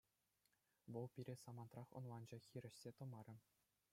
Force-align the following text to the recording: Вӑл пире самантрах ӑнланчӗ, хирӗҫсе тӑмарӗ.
Вӑл 0.93 1.05
пире 1.17 1.35
самантрах 1.43 1.89
ӑнланчӗ, 2.01 2.37
хирӗҫсе 2.47 2.91
тӑмарӗ. 3.01 3.35